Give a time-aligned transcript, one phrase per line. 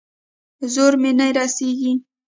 [0.73, 1.93] زور مې نه رسېږي.